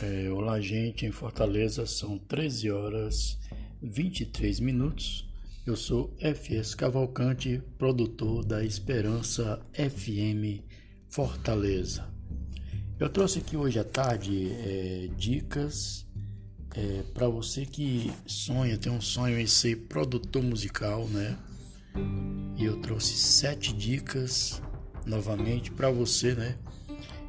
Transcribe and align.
É, 0.00 0.30
olá, 0.30 0.60
gente, 0.60 1.06
em 1.06 1.10
Fortaleza 1.10 1.84
são 1.84 2.16
13 2.18 2.70
horas 2.70 3.36
23 3.82 4.60
minutos. 4.60 5.28
Eu 5.66 5.74
sou 5.74 6.14
FS 6.20 6.72
Cavalcante, 6.76 7.60
produtor 7.76 8.44
da 8.44 8.64
Esperança 8.64 9.60
FM 9.72 10.62
Fortaleza. 11.08 12.08
Eu 12.96 13.08
trouxe 13.08 13.40
aqui 13.40 13.56
hoje 13.56 13.80
à 13.80 13.84
tarde 13.84 14.52
é, 14.52 15.08
dicas 15.16 16.06
é, 16.76 17.02
para 17.12 17.28
você 17.28 17.66
que 17.66 18.12
sonha, 18.24 18.78
tem 18.78 18.92
um 18.92 19.00
sonho 19.00 19.36
em 19.36 19.48
ser 19.48 19.74
produtor 19.88 20.44
musical, 20.44 21.08
né? 21.08 21.36
E 22.56 22.64
eu 22.64 22.80
trouxe 22.80 23.14
sete 23.14 23.72
dicas 23.72 24.62
novamente 25.04 25.72
para 25.72 25.90
você, 25.90 26.36
né? 26.36 26.56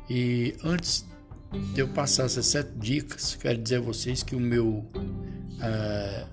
E 0.08 0.56
antes 0.64 1.10
de 1.52 1.82
eu 1.82 1.88
passar 1.88 2.26
essas 2.26 2.46
sete 2.46 2.72
dicas, 2.78 3.36
quero 3.36 3.58
dizer 3.58 3.78
a 3.78 3.82
vocês 3.82 4.22
que 4.22 4.36
o 4.36 4.40
meu, 4.40 4.86
é, 5.62 6.26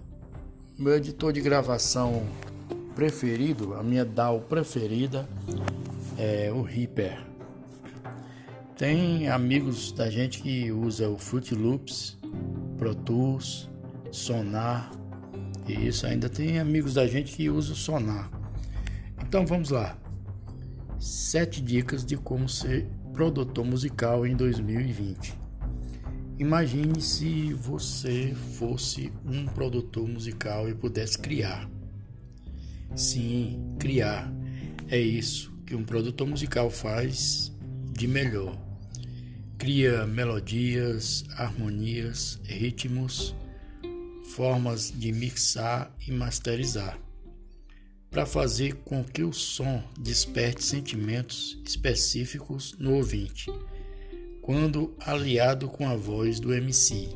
meu 0.78 0.94
editor 0.94 1.32
de 1.32 1.40
gravação 1.40 2.26
preferido, 2.94 3.74
a 3.74 3.82
minha 3.82 4.04
DAW 4.04 4.40
preferida 4.42 5.28
é 6.18 6.50
o 6.52 6.62
Reaper. 6.62 7.18
Tem 8.76 9.28
amigos 9.28 9.90
da 9.92 10.10
gente 10.10 10.42
que 10.42 10.70
usa 10.70 11.08
o 11.08 11.16
Fruit 11.16 11.54
Loops, 11.54 12.18
Pro 12.76 12.94
Tools, 12.94 13.70
Sonar, 14.12 14.90
e 15.66 15.88
isso 15.88 16.06
ainda 16.06 16.28
tem 16.28 16.58
amigos 16.58 16.94
da 16.94 17.06
gente 17.06 17.34
que 17.34 17.48
usa 17.48 17.72
o 17.72 17.76
Sonar. 17.76 18.30
Então 19.26 19.46
vamos 19.46 19.70
lá. 19.70 19.96
Sete 20.98 21.60
dicas 21.60 22.04
de 22.04 22.16
como 22.16 22.48
ser 22.48 22.86
produtor 23.16 23.64
musical 23.64 24.26
em 24.26 24.36
2020. 24.36 25.32
Imagine 26.38 27.00
se 27.00 27.54
você 27.54 28.36
fosse 28.58 29.10
um 29.24 29.46
produtor 29.46 30.06
musical 30.06 30.68
e 30.68 30.74
pudesse 30.74 31.18
criar. 31.18 31.66
Sim, 32.94 33.74
criar. 33.78 34.30
É 34.90 35.00
isso 35.00 35.50
que 35.64 35.74
um 35.74 35.82
produtor 35.82 36.28
musical 36.28 36.68
faz 36.68 37.50
de 37.90 38.06
melhor. 38.06 38.54
Cria 39.56 40.06
melodias, 40.06 41.24
harmonias, 41.38 42.38
ritmos, 42.44 43.34
formas 44.34 44.92
de 44.94 45.10
mixar 45.10 45.90
e 46.06 46.12
masterizar 46.12 47.05
para 48.16 48.24
fazer 48.24 48.76
com 48.76 49.04
que 49.04 49.22
o 49.22 49.30
som 49.30 49.84
desperte 50.00 50.64
sentimentos 50.64 51.60
específicos 51.66 52.74
no 52.78 52.94
ouvinte, 52.94 53.52
quando 54.40 54.96
aliado 55.00 55.68
com 55.68 55.86
a 55.86 55.94
voz 55.94 56.40
do 56.40 56.54
MC, 56.54 57.10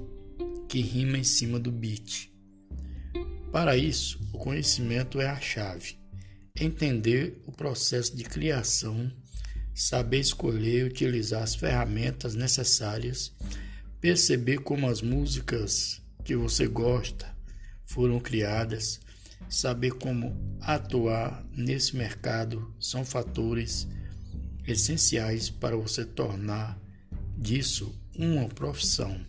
que 0.68 0.82
rima 0.82 1.16
em 1.16 1.24
cima 1.24 1.58
do 1.58 1.72
beat. 1.72 2.30
Para 3.50 3.78
isso, 3.78 4.20
o 4.30 4.36
conhecimento 4.36 5.18
é 5.18 5.26
a 5.26 5.40
chave. 5.40 5.98
Entender 6.54 7.40
o 7.46 7.52
processo 7.52 8.14
de 8.14 8.24
criação, 8.24 9.10
saber 9.74 10.20
escolher 10.20 10.80
e 10.80 10.84
utilizar 10.84 11.42
as 11.42 11.54
ferramentas 11.54 12.34
necessárias, 12.34 13.32
perceber 14.02 14.58
como 14.58 14.86
as 14.86 15.00
músicas 15.00 16.02
que 16.22 16.36
você 16.36 16.66
gosta 16.66 17.34
foram 17.86 18.20
criadas 18.20 19.00
Saber 19.50 19.90
como 19.94 20.36
atuar 20.60 21.44
nesse 21.52 21.96
mercado 21.96 22.72
são 22.78 23.04
fatores 23.04 23.88
essenciais 24.64 25.50
para 25.50 25.76
você 25.76 26.04
tornar 26.04 26.78
disso 27.36 27.92
uma 28.16 28.48
profissão. 28.48 29.20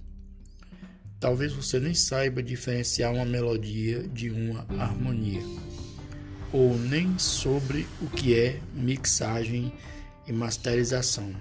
Talvez 1.19 1.51
você 1.53 1.79
nem 1.79 1.95
saiba 1.95 2.43
diferenciar 2.43 3.11
uma 3.11 3.25
melodia 3.25 4.07
de 4.09 4.29
uma 4.29 4.63
harmonia, 4.79 5.41
ou 6.53 6.77
nem 6.77 7.17
sobre 7.17 7.87
o 7.99 8.05
que 8.05 8.35
é 8.35 8.61
mixagem 8.75 9.73
e 10.27 10.31
masterização. 10.31 11.33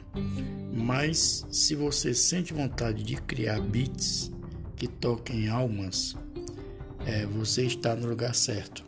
Mas 0.72 1.46
se 1.50 1.74
você 1.74 2.14
sente 2.14 2.54
vontade 2.54 3.02
de 3.02 3.16
criar 3.16 3.60
beats 3.60 4.32
que 4.74 4.88
toquem 4.88 5.48
almas, 5.48 6.16
é, 7.06 7.26
você 7.26 7.64
está 7.64 7.94
no 7.94 8.08
lugar 8.08 8.34
certo. 8.34 8.84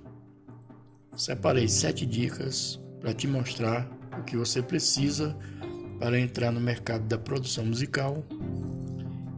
Separei 1.16 1.68
sete 1.68 2.06
dicas 2.06 2.80
para 3.00 3.12
te 3.12 3.26
mostrar 3.26 3.88
o 4.18 4.22
que 4.22 4.36
você 4.36 4.62
precisa 4.62 5.36
para 5.98 6.18
entrar 6.18 6.50
no 6.50 6.60
mercado 6.60 7.04
da 7.06 7.18
produção 7.18 7.64
musical 7.64 8.24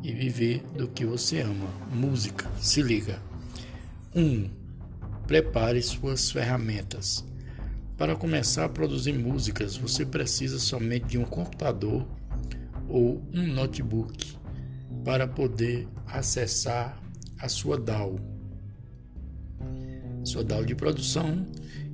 e 0.03 0.12
viver 0.12 0.62
do 0.77 0.89
que 0.89 1.05
você 1.05 1.41
ama. 1.41 1.69
Música, 1.93 2.51
se 2.61 2.83
liga. 2.83 3.21
1. 4.15 4.21
Um, 4.21 4.51
prepare 5.27 5.81
suas 5.83 6.31
ferramentas. 6.31 7.25
Para 7.97 8.17
começar 8.17 8.65
a 8.65 8.69
produzir 8.69 9.12
músicas, 9.12 9.77
você 9.77 10.05
precisa 10.05 10.59
somente 10.59 11.06
de 11.06 11.19
um 11.19 11.25
computador 11.25 12.06
ou 12.89 13.23
um 13.33 13.47
notebook 13.47 14.37
para 15.05 15.27
poder 15.27 15.89
acessar 16.06 17.01
a 17.39 17.49
sua 17.49 17.79
DAW 17.79 18.34
sua 20.25 20.43
DAW 20.43 20.65
de 20.65 20.75
produção 20.75 21.47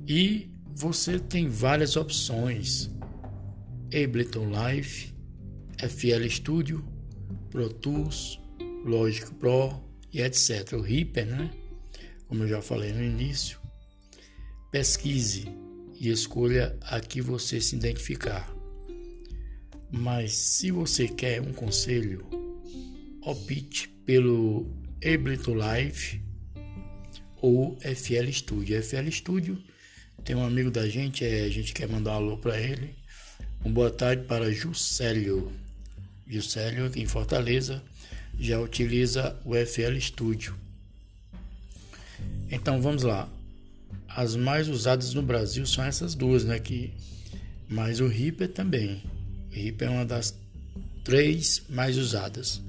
e 0.07 0.49
você 0.73 1.19
tem 1.19 1.47
várias 1.47 1.95
opções: 1.95 2.89
Ableton 3.87 4.49
Live, 4.49 5.13
FL 5.77 6.27
Studio, 6.29 6.83
Pro 7.49 7.69
Tools, 7.69 8.39
Logic 8.85 9.31
Pro 9.35 9.81
e 10.13 10.21
etc. 10.21 10.73
O 10.73 10.81
Reaper, 10.81 11.25
né? 11.25 11.51
Como 12.27 12.43
eu 12.43 12.47
já 12.47 12.61
falei 12.61 12.93
no 12.93 13.03
início. 13.03 13.59
Pesquise 14.71 15.45
e 15.99 16.09
escolha 16.09 16.77
a 16.81 16.99
que 16.99 17.21
você 17.21 17.59
se 17.59 17.75
identificar. 17.75 18.51
Mas 19.91 20.31
se 20.31 20.71
você 20.71 21.07
quer 21.07 21.41
um 21.41 21.51
conselho, 21.51 22.25
opte 23.21 23.89
pelo 24.05 24.65
Ableton 25.03 25.55
Live 25.55 26.30
ou 27.41 27.77
FL 27.81 28.31
Studio. 28.31 28.81
FL 28.81 29.09
Studio 29.09 29.61
tem 30.23 30.35
um 30.35 30.45
amigo 30.45 30.69
da 30.69 30.87
gente, 30.87 31.25
é, 31.25 31.43
a 31.43 31.49
gente 31.49 31.73
quer 31.73 31.87
mandar 31.87 32.11
um 32.11 32.15
alô 32.15 32.37
para 32.37 32.59
ele. 32.59 32.95
Um 33.65 33.71
boa 33.71 33.89
tarde 33.89 34.23
para 34.23 34.51
Juscelio. 34.51 35.51
Juscelio 36.27 36.85
aqui 36.85 37.01
em 37.01 37.07
Fortaleza 37.07 37.83
já 38.39 38.59
utiliza 38.59 39.37
o 39.43 39.53
FL 39.55 39.99
Studio. 39.99 40.55
Então 42.49 42.81
vamos 42.81 43.03
lá. 43.03 43.27
As 44.07 44.35
mais 44.35 44.67
usadas 44.67 45.13
no 45.13 45.21
Brasil 45.21 45.65
são 45.65 45.83
essas 45.83 46.13
duas, 46.13 46.43
né? 46.43 46.59
Que, 46.59 46.93
mas 47.67 47.99
o 47.99 48.07
Reaper 48.07 48.49
também. 48.49 49.01
O 49.51 49.55
Reaper 49.55 49.87
é 49.87 49.91
uma 49.91 50.05
das 50.05 50.35
três 51.03 51.63
mais 51.69 51.97
usadas. 51.97 52.61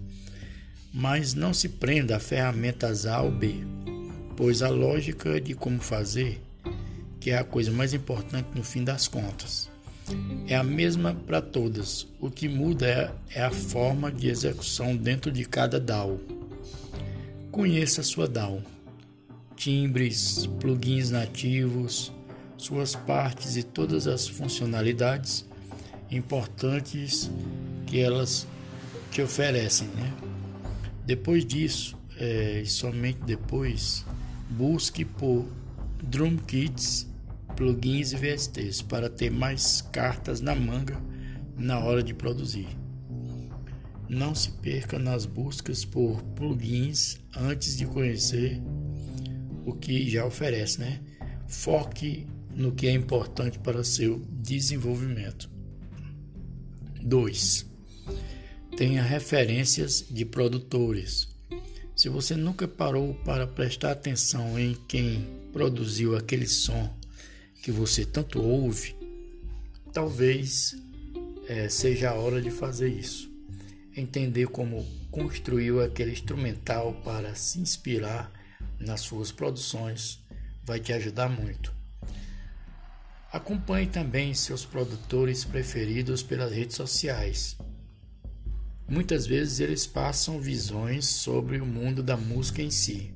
Mas 0.92 1.34
não 1.34 1.52
se 1.52 1.68
prenda 1.68 2.16
a 2.16 2.20
ferramentas 2.20 3.06
A 3.06 3.22
ou 3.22 3.30
B 3.30 3.64
pois 4.36 4.62
a 4.62 4.68
lógica 4.68 5.40
de 5.40 5.54
como 5.54 5.80
fazer, 5.80 6.40
que 7.20 7.30
é 7.30 7.38
a 7.38 7.44
coisa 7.44 7.70
mais 7.70 7.94
importante 7.94 8.48
no 8.54 8.64
fim 8.64 8.84
das 8.84 9.06
contas, 9.08 9.70
é 10.46 10.56
a 10.56 10.64
mesma 10.64 11.14
para 11.14 11.40
todas. 11.40 12.06
O 12.20 12.30
que 12.30 12.48
muda 12.48 12.86
é, 12.86 13.38
é 13.38 13.42
a 13.42 13.50
forma 13.50 14.10
de 14.10 14.28
execução 14.28 14.96
dentro 14.96 15.30
de 15.30 15.44
cada 15.44 15.78
DAW. 15.78 16.20
Conheça 17.50 18.02
sua 18.02 18.26
DAW, 18.26 18.62
timbres, 19.56 20.46
plugins 20.58 21.10
nativos, 21.10 22.12
suas 22.56 22.94
partes 22.94 23.56
e 23.56 23.62
todas 23.62 24.06
as 24.06 24.26
funcionalidades 24.26 25.44
importantes 26.10 27.30
que 27.86 28.00
elas 28.00 28.46
te 29.10 29.20
oferecem. 29.22 29.88
Né? 29.88 30.12
Depois 31.04 31.44
disso, 31.44 31.96
é, 32.16 32.60
e 32.60 32.66
somente 32.66 33.18
depois, 33.24 34.04
Busque 34.52 35.02
por 35.02 35.46
Drum 36.02 36.36
Kits, 36.36 37.08
plugins 37.56 38.12
e 38.12 38.16
VSTs 38.16 38.82
para 38.82 39.08
ter 39.08 39.30
mais 39.30 39.80
cartas 39.80 40.42
na 40.42 40.54
manga 40.54 41.00
na 41.56 41.78
hora 41.78 42.02
de 42.02 42.12
produzir. 42.12 42.68
Não 44.10 44.34
se 44.34 44.50
perca 44.50 44.98
nas 44.98 45.24
buscas 45.24 45.86
por 45.86 46.22
plugins 46.34 47.18
antes 47.34 47.78
de 47.78 47.86
conhecer 47.86 48.60
o 49.64 49.72
que 49.72 50.10
já 50.10 50.26
oferece, 50.26 50.80
né? 50.80 51.00
Foque 51.48 52.26
no 52.54 52.72
que 52.72 52.86
é 52.86 52.92
importante 52.92 53.58
para 53.58 53.82
seu 53.82 54.22
desenvolvimento. 54.30 55.48
2. 57.02 57.66
Tenha 58.76 59.02
referências 59.02 60.04
de 60.10 60.26
produtores 60.26 61.31
se 61.94 62.08
você 62.08 62.34
nunca 62.34 62.66
parou 62.66 63.14
para 63.24 63.46
prestar 63.46 63.92
atenção 63.92 64.58
em 64.58 64.74
quem 64.88 65.28
produziu 65.52 66.16
aquele 66.16 66.46
som 66.46 66.92
que 67.62 67.70
você 67.70 68.04
tanto 68.04 68.42
ouve, 68.42 68.96
talvez 69.92 70.74
é, 71.46 71.68
seja 71.68 72.10
a 72.10 72.14
hora 72.14 72.40
de 72.40 72.50
fazer 72.50 72.88
isso. 72.88 73.30
entender 73.94 74.46
como 74.46 74.86
construiu 75.10 75.82
aquele 75.82 76.12
instrumental 76.12 76.94
para 77.04 77.34
se 77.34 77.60
inspirar 77.60 78.32
nas 78.80 79.02
suas 79.02 79.30
produções 79.30 80.18
vai 80.64 80.80
te 80.80 80.92
ajudar 80.94 81.28
muito. 81.28 81.72
Acompanhe 83.30 83.86
também 83.86 84.34
seus 84.34 84.64
produtores 84.64 85.44
preferidos 85.44 86.22
pelas 86.22 86.52
redes 86.52 86.76
sociais. 86.76 87.56
Muitas 88.92 89.26
vezes 89.26 89.58
eles 89.58 89.86
passam 89.86 90.38
visões 90.38 91.06
sobre 91.06 91.58
o 91.58 91.64
mundo 91.64 92.02
da 92.02 92.14
música 92.14 92.60
em 92.60 92.70
si, 92.70 93.10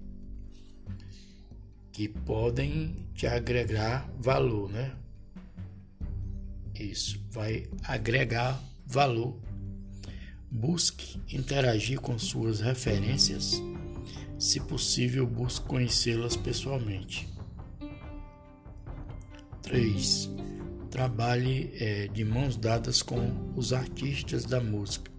que 1.92 2.08
podem 2.08 3.06
te 3.14 3.26
agregar 3.26 4.10
valor, 4.18 4.70
né? 4.70 4.96
Isso 6.74 7.22
vai 7.30 7.68
agregar 7.84 8.58
valor. 8.86 9.38
Busque 10.50 11.20
interagir 11.30 12.00
com 12.00 12.18
suas 12.18 12.60
referências. 12.60 13.62
Se 14.38 14.58
possível, 14.60 15.26
busque 15.26 15.66
conhecê-las 15.66 16.36
pessoalmente. 16.36 17.28
3. 19.60 20.30
Trabalhe 20.90 21.70
é, 21.78 22.08
de 22.08 22.24
mãos 22.24 22.56
dadas 22.56 23.02
com 23.02 23.52
os 23.54 23.74
artistas 23.74 24.46
da 24.46 24.58
música, 24.58 25.10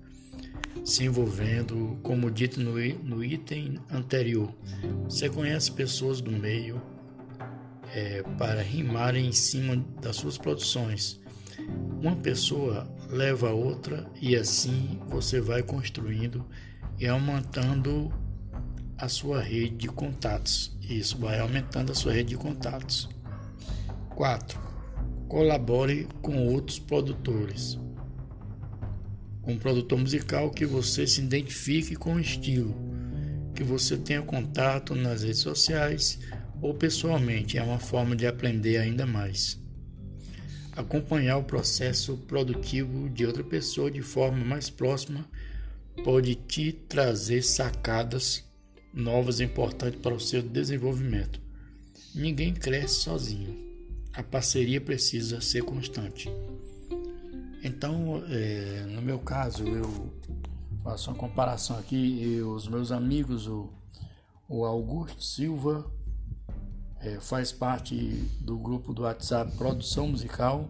se 0.83 1.03
envolvendo, 1.03 1.97
como 2.01 2.31
dito 2.31 2.59
no, 2.59 2.73
no 3.03 3.23
item 3.23 3.79
anterior. 3.91 4.53
Você 5.05 5.29
conhece 5.29 5.71
pessoas 5.71 6.21
do 6.21 6.31
meio 6.31 6.81
é, 7.93 8.23
para 8.37 8.61
rimarem 8.61 9.27
em 9.27 9.31
cima 9.31 9.75
das 10.01 10.15
suas 10.15 10.37
produções. 10.37 11.19
Uma 12.01 12.15
pessoa 12.15 12.87
leva 13.09 13.49
a 13.49 13.53
outra 13.53 14.09
e 14.21 14.35
assim 14.35 14.99
você 15.07 15.41
vai 15.41 15.63
construindo 15.63 16.45
e 16.99 17.07
aumentando 17.07 18.11
a 18.97 19.07
sua 19.07 19.41
rede 19.41 19.75
de 19.75 19.87
contatos. 19.87 20.75
Isso 20.81 21.17
vai 21.17 21.39
aumentando 21.39 21.91
a 21.91 21.95
sua 21.95 22.13
rede 22.13 22.29
de 22.29 22.37
contatos. 22.37 23.09
4. 24.15 24.59
Colabore 25.27 26.07
com 26.21 26.47
outros 26.47 26.79
produtores. 26.79 27.77
Um 29.47 29.57
produtor 29.57 29.97
musical 29.97 30.51
que 30.51 30.65
você 30.65 31.07
se 31.07 31.21
identifique 31.21 31.95
com 31.95 32.15
o 32.15 32.19
estilo, 32.19 32.75
que 33.55 33.63
você 33.63 33.97
tenha 33.97 34.21
contato 34.21 34.93
nas 34.93 35.23
redes 35.23 35.39
sociais 35.39 36.19
ou 36.61 36.73
pessoalmente, 36.73 37.57
é 37.57 37.63
uma 37.63 37.79
forma 37.79 38.15
de 38.15 38.27
aprender 38.27 38.77
ainda 38.77 39.05
mais. 39.05 39.59
Acompanhar 40.73 41.37
o 41.37 41.43
processo 41.43 42.17
produtivo 42.17 43.09
de 43.09 43.25
outra 43.25 43.43
pessoa 43.43 43.89
de 43.89 44.01
forma 44.01 44.43
mais 44.43 44.69
próxima 44.69 45.25
pode 46.03 46.35
te 46.35 46.71
trazer 46.71 47.41
sacadas 47.41 48.43
novas 48.93 49.39
importantes 49.39 49.99
para 50.01 50.13
o 50.13 50.19
seu 50.19 50.41
desenvolvimento. 50.41 51.39
Ninguém 52.13 52.53
cresce 52.53 52.95
sozinho 52.95 53.67
a 54.17 54.23
parceria 54.23 54.81
precisa 54.81 55.39
ser 55.39 55.61
constante. 55.61 56.27
Então, 57.67 58.23
é, 58.29 58.85
no 58.87 59.01
meu 59.01 59.19
caso, 59.19 59.67
eu 59.67 60.09
faço 60.85 61.09
uma 61.09 61.17
comparação 61.17 61.77
aqui, 61.77 62.41
os 62.41 62.65
meus 62.65 62.93
amigos, 62.93 63.45
o, 63.45 63.69
o 64.47 64.63
Augusto 64.63 65.21
Silva, 65.21 65.85
é, 67.01 67.19
faz 67.19 67.51
parte 67.51 67.93
do 68.39 68.57
grupo 68.57 68.93
do 68.93 69.01
WhatsApp 69.01 69.51
Produção 69.57 70.07
Musical, 70.07 70.69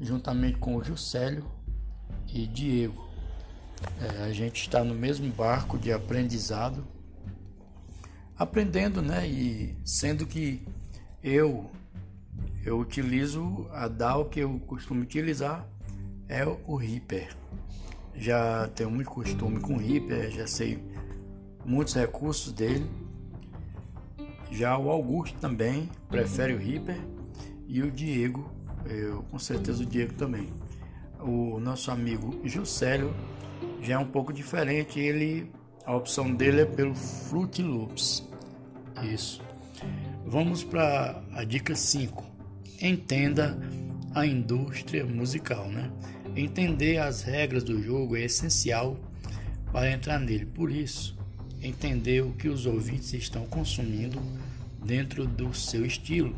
juntamente 0.00 0.58
com 0.58 0.74
o 0.74 0.82
Juscelio 0.82 1.46
e 2.34 2.44
Diego. 2.48 3.08
É, 4.00 4.24
a 4.24 4.32
gente 4.32 4.62
está 4.62 4.82
no 4.82 4.96
mesmo 4.96 5.32
barco 5.32 5.78
de 5.78 5.92
aprendizado, 5.92 6.84
aprendendo, 8.36 9.00
né? 9.00 9.28
E 9.28 9.76
sendo 9.84 10.26
que 10.26 10.66
eu 11.22 11.70
eu 12.64 12.80
utilizo 12.80 13.68
a 13.70 13.86
DAO 13.86 14.24
que 14.24 14.40
eu 14.40 14.58
costumo 14.66 15.02
utilizar 15.02 15.68
é 16.28 16.44
o 16.44 16.76
Reaper. 16.76 17.34
Já 18.14 18.68
tenho 18.68 18.90
muito 18.90 19.10
costume 19.10 19.60
com 19.60 19.74
o 19.74 19.78
Reaper, 19.78 20.30
já 20.30 20.46
sei 20.46 20.82
muitos 21.64 21.94
recursos 21.94 22.52
dele. 22.52 22.86
Já 24.50 24.76
o 24.76 24.90
Augusto 24.90 25.38
também 25.38 25.88
prefere 26.08 26.54
o 26.54 26.58
Reaper 26.58 27.00
e 27.66 27.82
o 27.82 27.90
Diego, 27.90 28.50
eu 28.84 29.22
com 29.24 29.38
certeza 29.38 29.82
o 29.82 29.86
Diego 29.86 30.12
também. 30.14 30.48
O 31.20 31.58
nosso 31.58 31.90
amigo 31.90 32.40
Juscelio 32.44 33.14
já 33.80 33.94
é 33.94 33.98
um 33.98 34.06
pouco 34.06 34.32
diferente, 34.32 35.00
ele 35.00 35.50
a 35.84 35.96
opção 35.96 36.32
dele 36.32 36.60
é 36.60 36.66
pelo 36.66 36.94
Fruit 36.94 37.62
Loops. 37.62 38.28
Isso. 39.02 39.40
Vamos 40.26 40.62
para 40.62 41.22
a 41.32 41.44
dica 41.44 41.74
5 41.74 42.32
entenda 42.82 43.56
a 44.14 44.26
indústria 44.26 45.04
musical, 45.04 45.68
né? 45.68 45.90
Entender 46.36 46.98
as 46.98 47.22
regras 47.22 47.62
do 47.62 47.82
jogo 47.82 48.16
é 48.16 48.22
essencial 48.22 48.98
para 49.72 49.90
entrar 49.90 50.18
nele. 50.18 50.46
Por 50.46 50.70
isso, 50.70 51.16
entender 51.62 52.22
o 52.22 52.32
que 52.32 52.48
os 52.48 52.66
ouvintes 52.66 53.12
estão 53.14 53.46
consumindo 53.46 54.20
dentro 54.84 55.26
do 55.26 55.54
seu 55.54 55.86
estilo 55.86 56.36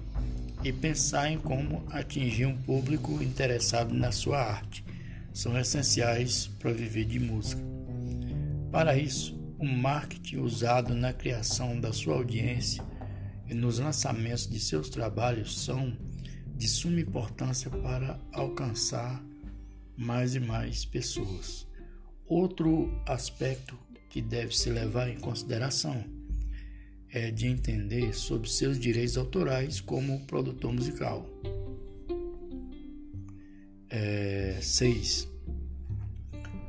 e 0.63 0.73
pensar 0.73 1.31
em 1.31 1.39
como 1.39 1.85
atingir 1.91 2.47
um 2.47 2.57
público 2.57 3.23
interessado 3.23 3.93
na 3.93 4.13
sua 4.13 4.39
arte 4.39 4.85
são 5.33 5.59
essenciais 5.59 6.47
para 6.59 6.73
viver 6.73 7.05
de 7.05 7.19
música. 7.19 7.61
Para 8.71 8.97
isso, 8.97 9.37
o 9.59 9.67
marketing 9.67 10.39
usado 10.39 10.95
na 10.95 11.13
criação 11.13 11.81
da 11.81 11.93
sua 11.93 12.15
audiência 12.15 12.85
e 13.49 13.55
nos 13.55 13.79
lançamentos 13.79 14.47
de 14.47 14.61
seus 14.61 14.89
trabalhos 14.89 15.59
são 15.65 15.97
de 16.57 16.69
suma 16.69 17.01
importância 17.01 17.71
para 17.71 18.19
alcançar 18.33 19.25
mais 19.97 20.35
e 20.35 20.41
mais 20.41 20.85
pessoas. 20.85 21.67
Outro 22.27 22.91
aspecto 23.07 23.79
que 24.11 24.23
deve 24.23 24.57
se 24.57 24.71
levar 24.71 25.09
em 25.09 25.19
consideração 25.19 26.05
é 27.11 27.31
de 27.31 27.47
entender 27.47 28.15
sobre 28.15 28.49
seus 28.49 28.79
direitos 28.79 29.17
autorais 29.17 29.81
como 29.81 30.27
produtor 30.27 30.73
musical. 30.73 31.27
6. 34.61 35.29
É, 35.31 35.35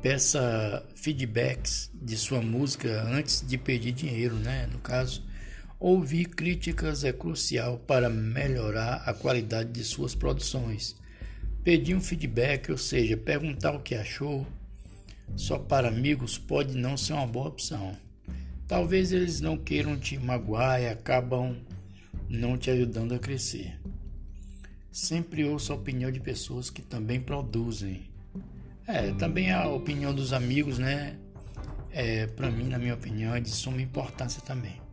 Peça 0.00 0.86
feedbacks 0.94 1.90
de 1.94 2.16
sua 2.16 2.40
música 2.40 3.02
antes 3.02 3.44
de 3.44 3.58
pedir 3.58 3.90
dinheiro, 3.92 4.36
né? 4.36 4.68
No 4.72 4.78
caso, 4.78 5.24
Ouvir 5.78 6.30
críticas 6.30 7.04
é 7.04 7.12
crucial 7.12 7.76
para 7.76 8.08
melhorar 8.08 9.02
a 9.04 9.12
qualidade 9.12 9.72
de 9.72 9.84
suas 9.84 10.14
produções. 10.14 10.96
Pedir 11.62 11.94
um 11.94 12.00
feedback, 12.00 12.70
ou 12.72 12.78
seja, 12.78 13.14
perguntar 13.14 13.72
o 13.72 13.80
que 13.80 13.94
achou, 13.94 14.46
só 15.36 15.58
para 15.58 15.88
amigos 15.88 16.38
pode 16.38 16.74
não 16.74 16.96
ser 16.96 17.12
uma 17.12 17.26
boa 17.26 17.48
opção. 17.48 17.94
Talvez 18.66 19.12
eles 19.12 19.42
não 19.42 19.58
queiram 19.58 19.98
te 19.98 20.16
magoar 20.16 20.80
e 20.80 20.88
acabam 20.88 21.54
não 22.26 22.56
te 22.56 22.70
ajudando 22.70 23.14
a 23.14 23.18
crescer. 23.18 23.78
Sempre 24.90 25.44
ouço 25.44 25.74
a 25.74 25.76
opinião 25.76 26.10
de 26.10 26.20
pessoas 26.20 26.70
que 26.70 26.80
também 26.80 27.20
produzem. 27.20 28.08
É, 28.86 29.12
também 29.12 29.52
a 29.52 29.68
opinião 29.68 30.14
dos 30.14 30.32
amigos, 30.32 30.78
né? 30.78 31.18
É, 31.92 32.26
para 32.28 32.50
mim, 32.50 32.68
na 32.70 32.78
minha 32.78 32.94
opinião, 32.94 33.34
é 33.34 33.40
de 33.40 33.50
suma 33.50 33.82
importância 33.82 34.40
também 34.40 34.85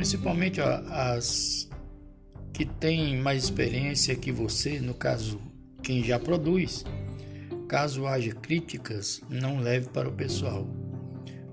principalmente 0.00 0.62
as 0.62 1.68
que 2.54 2.64
têm 2.64 3.18
mais 3.18 3.44
experiência 3.44 4.16
que 4.16 4.32
você, 4.32 4.80
no 4.80 4.94
caso, 4.94 5.38
quem 5.82 6.02
já 6.02 6.18
produz. 6.18 6.86
Caso 7.68 8.06
haja 8.06 8.34
críticas, 8.34 9.20
não 9.28 9.60
leve 9.60 9.90
para 9.90 10.08
o 10.08 10.12
pessoal. 10.12 10.66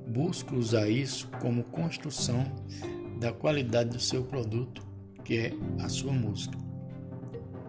Busque 0.07 0.55
usar 0.55 0.87
isso 0.87 1.27
como 1.41 1.61
construção 1.65 2.49
da 3.19 3.33
qualidade 3.33 3.89
do 3.89 3.99
seu 3.99 4.23
produto, 4.23 4.81
que 5.25 5.37
é 5.37 5.53
a 5.81 5.89
sua 5.89 6.13
música. 6.13 6.57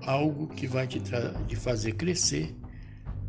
Algo 0.02 0.46
que 0.46 0.68
vai 0.68 0.86
te, 0.86 1.00
te 1.00 1.56
fazer 1.56 1.94
crescer 1.94 2.54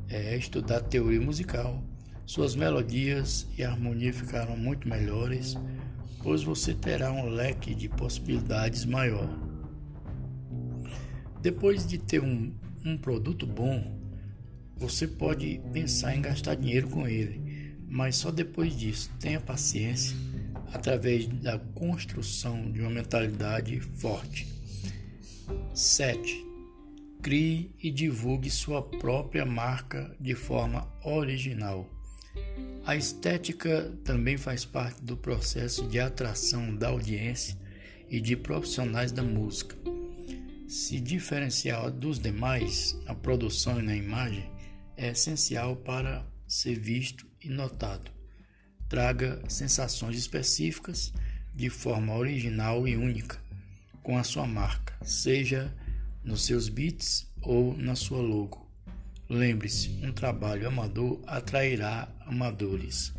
é 0.07 0.37
estudar 0.37 0.81
teoria 0.81 1.19
musical. 1.19 1.83
Suas 2.27 2.55
melodias 2.55 3.47
e 3.57 3.63
harmonia 3.63 4.13
ficaram 4.13 4.55
muito 4.55 4.87
melhores 4.87 5.57
pois 6.23 6.43
você 6.43 6.73
terá 6.73 7.11
um 7.11 7.29
leque 7.29 7.73
de 7.73 7.87
possibilidades 7.89 8.85
maior. 8.85 9.29
Depois 11.41 11.87
de 11.87 11.97
ter 11.97 12.21
um, 12.21 12.53
um 12.85 12.97
produto 12.97 13.47
bom, 13.47 13.97
você 14.75 15.07
pode 15.07 15.61
pensar 15.73 16.15
em 16.15 16.21
gastar 16.21 16.55
dinheiro 16.55 16.89
com 16.89 17.07
ele, 17.07 17.75
mas 17.87 18.15
só 18.15 18.31
depois 18.31 18.77
disso. 18.77 19.09
Tenha 19.19 19.39
paciência 19.39 20.15
através 20.73 21.27
da 21.27 21.57
construção 21.57 22.71
de 22.71 22.81
uma 22.81 22.89
mentalidade 22.89 23.79
forte. 23.79 24.47
7. 25.73 26.45
Crie 27.21 27.73
e 27.81 27.91
divulgue 27.91 28.49
sua 28.49 28.81
própria 28.81 29.45
marca 29.45 30.15
de 30.19 30.35
forma 30.35 30.87
original. 31.03 31.89
A 32.85 32.95
estética 32.95 33.95
também 34.03 34.37
faz 34.37 34.65
parte 34.65 35.01
do 35.03 35.15
processo 35.15 35.87
de 35.87 35.99
atração 35.99 36.75
da 36.75 36.87
audiência 36.87 37.57
e 38.09 38.19
de 38.19 38.35
profissionais 38.35 39.11
da 39.11 39.21
música. 39.21 39.75
Se 40.67 40.99
diferenciar 40.99 41.91
dos 41.91 42.19
demais, 42.19 42.97
a 43.05 43.13
produção 43.13 43.79
e 43.79 43.83
na 43.83 43.95
imagem 43.95 44.49
é 44.97 45.09
essencial 45.09 45.75
para 45.75 46.25
ser 46.47 46.79
visto 46.79 47.25
e 47.41 47.49
notado. 47.49 48.11
Traga 48.87 49.41
sensações 49.47 50.17
específicas 50.17 51.13
de 51.55 51.69
forma 51.69 52.15
original 52.15 52.87
e 52.87 52.95
única 52.95 53.39
com 54.01 54.17
a 54.17 54.23
sua 54.23 54.47
marca, 54.47 54.95
seja 55.05 55.71
nos 56.23 56.45
seus 56.45 56.69
beats 56.69 57.27
ou 57.41 57.75
na 57.77 57.95
sua 57.95 58.21
logo. 58.21 58.68
Lembre-se, 59.29 59.99
um 60.03 60.11
trabalho 60.11 60.67
amador 60.67 61.19
atrairá 61.27 62.07
amadores. 62.25 63.13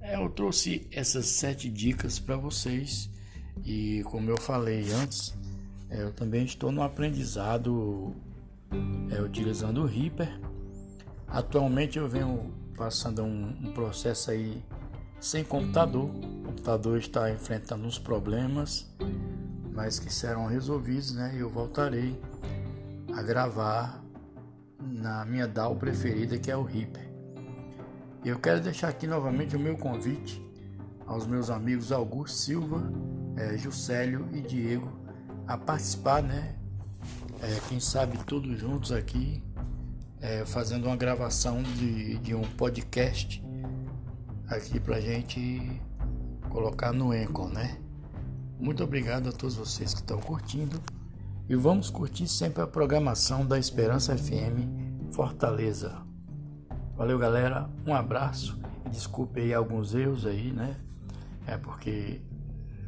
É, 0.00 0.16
eu 0.16 0.30
trouxe 0.30 0.86
essas 0.90 1.26
sete 1.26 1.68
dicas 1.68 2.18
para 2.18 2.38
vocês 2.38 3.10
e, 3.66 4.02
como 4.04 4.30
eu 4.30 4.40
falei 4.40 4.90
antes, 4.92 5.36
é, 5.90 6.02
eu 6.02 6.10
também 6.10 6.42
estou 6.44 6.72
no 6.72 6.82
aprendizado 6.82 8.14
é, 9.10 9.20
utilizando 9.20 9.82
o 9.82 9.86
Reaper. 9.86 10.40
Atualmente 11.28 11.98
eu 11.98 12.08
venho 12.08 12.50
passando 12.78 13.24
um, 13.24 13.48
um 13.62 13.72
processo 13.74 14.30
aí 14.30 14.64
sem 15.20 15.44
computador. 15.44 16.08
O 16.08 16.44
computador 16.46 16.98
está 16.98 17.30
enfrentando 17.30 17.84
uns 17.86 17.98
problemas, 17.98 18.90
mas 19.70 19.98
que 19.98 20.10
serão 20.10 20.46
resolvidos, 20.46 21.12
né? 21.12 21.34
E 21.36 21.40
eu 21.40 21.50
voltarei 21.50 22.18
a 23.14 23.22
gravar 23.22 24.05
na 24.86 25.24
minha 25.24 25.46
DAW 25.46 25.76
preferida, 25.76 26.38
que 26.38 26.50
é 26.50 26.56
o 26.56 26.62
Reaper. 26.62 27.08
Eu 28.24 28.38
quero 28.38 28.60
deixar 28.60 28.88
aqui 28.88 29.06
novamente 29.06 29.56
o 29.56 29.58
meu 29.58 29.76
convite 29.76 30.44
aos 31.06 31.26
meus 31.26 31.50
amigos 31.50 31.92
Augusto 31.92 32.36
Silva, 32.36 32.82
é, 33.36 33.56
Juscelio 33.56 34.28
e 34.32 34.40
Diego 34.40 34.90
a 35.46 35.56
participar, 35.56 36.22
né? 36.22 36.56
É, 37.40 37.60
quem 37.68 37.78
sabe 37.78 38.18
todos 38.24 38.58
juntos 38.58 38.90
aqui, 38.90 39.42
é, 40.20 40.44
fazendo 40.44 40.86
uma 40.86 40.96
gravação 40.96 41.62
de, 41.62 42.18
de 42.18 42.34
um 42.34 42.42
podcast 42.42 43.44
aqui 44.48 44.80
pra 44.80 45.00
gente 45.00 45.80
colocar 46.48 46.92
no 46.92 47.12
Anchor, 47.12 47.48
né? 47.48 47.78
Muito 48.58 48.82
obrigado 48.82 49.28
a 49.28 49.32
todos 49.32 49.54
vocês 49.54 49.92
que 49.92 50.00
estão 50.00 50.18
curtindo 50.18 50.80
e 51.48 51.54
vamos 51.54 51.90
curtir 51.90 52.26
sempre 52.28 52.62
a 52.62 52.66
programação 52.66 53.46
da 53.46 53.58
Esperança 53.58 54.16
FM 54.16 55.12
Fortaleza. 55.12 55.96
Valeu, 56.96 57.18
galera. 57.18 57.68
Um 57.86 57.94
abraço 57.94 58.58
desculpe 58.90 59.40
aí 59.40 59.52
alguns 59.52 59.94
erros 59.94 60.26
aí, 60.26 60.50
né? 60.50 60.76
É 61.46 61.56
porque 61.56 62.20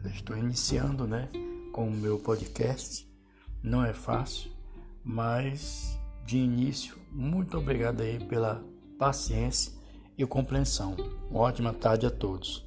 estou 0.07 0.37
iniciando, 0.37 1.07
né, 1.07 1.29
com 1.73 1.89
o 1.89 1.93
meu 1.93 2.19
podcast. 2.19 3.07
Não 3.63 3.85
é 3.85 3.93
fácil, 3.93 4.51
mas 5.05 5.99
de 6.25 6.39
início, 6.39 6.97
muito 7.11 7.57
obrigado 7.59 8.01
aí 8.01 8.19
pela 8.25 8.65
paciência 8.99 9.73
e 10.17 10.25
compreensão. 10.27 10.97
Uma 11.31 11.41
ótima 11.41 11.73
tarde 11.73 12.07
a 12.07 12.11
todos. 12.11 12.67